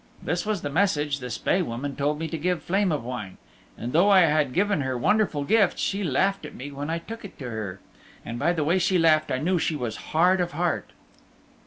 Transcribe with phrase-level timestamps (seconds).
[0.23, 3.37] This was the message the Spae Woman told me to give Flame of Wine.
[3.77, 7.23] And though I had given her wonderful gifts she laughed at me when I took
[7.23, 7.79] it to her.
[8.25, 10.89] And by the way she laughed I knew she was hard of heart."